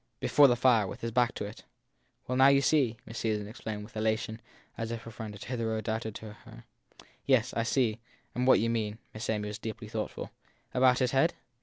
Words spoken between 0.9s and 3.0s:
his back to it. Well, now you see!